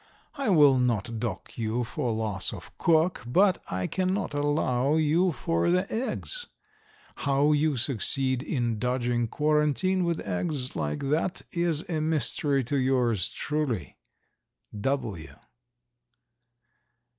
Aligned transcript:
I 0.33 0.49
will 0.49 0.79
not 0.79 1.19
dock 1.19 1.55
you 1.59 1.83
for 1.83 2.11
loss 2.11 2.53
of 2.53 2.75
cook, 2.79 3.21
but 3.27 3.61
I 3.69 3.85
cannot 3.85 4.33
allow 4.33 4.95
you 4.95 5.31
for 5.31 5.69
the 5.69 5.85
eggs. 5.93 6.47
How 7.17 7.51
you 7.51 7.77
succeed 7.77 8.41
in 8.41 8.79
dodging 8.79 9.27
quarantine 9.27 10.03
with 10.03 10.19
eggs 10.21 10.75
like 10.75 11.01
that 11.11 11.43
is 11.51 11.83
a 11.87 12.01
mystery 12.01 12.63
to 12.63 12.77
yours 12.77 13.29
truly, 13.29 13.99
W. 14.75 15.35